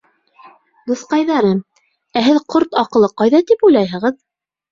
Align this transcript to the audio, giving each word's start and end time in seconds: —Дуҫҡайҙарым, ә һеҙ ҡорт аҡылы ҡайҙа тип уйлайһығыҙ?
—Дуҫҡайҙарым, 0.91 1.59
ә 2.21 2.23
һеҙ 2.29 2.39
ҡорт 2.55 2.79
аҡылы 2.85 3.09
ҡайҙа 3.23 3.45
тип 3.51 3.69
уйлайһығыҙ? 3.69 4.19